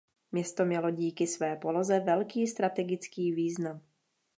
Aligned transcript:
Město 0.31 0.65
mělo 0.65 0.91
díky 0.91 1.27
své 1.27 1.55
poloze 1.55 1.99
velký 1.99 2.47
strategický 2.47 3.31
význam. 3.31 3.81